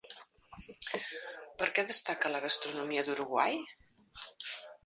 [1.59, 3.63] Per què destaca la gastronomia d'Uruguai?